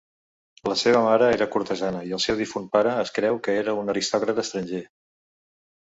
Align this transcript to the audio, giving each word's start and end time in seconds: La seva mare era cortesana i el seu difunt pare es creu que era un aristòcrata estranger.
La 0.69 0.77
seva 0.83 1.01
mare 1.07 1.27
era 1.33 1.47
cortesana 1.57 2.01
i 2.09 2.15
el 2.19 2.23
seu 2.25 2.39
difunt 2.41 2.67
pare 2.77 2.97
es 3.05 3.15
creu 3.19 3.37
que 3.49 3.59
era 3.63 3.79
un 3.83 3.95
aristòcrata 3.95 4.47
estranger. 4.49 4.85